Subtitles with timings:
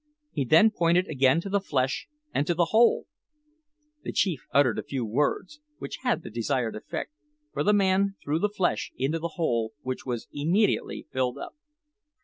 [0.31, 3.05] He then pointed again to the flesh and to the hole.
[4.01, 7.11] The chief uttered a few words, which had the desired effect;
[7.53, 11.53] for the man threw the flesh into the hole, which was immediately filled up.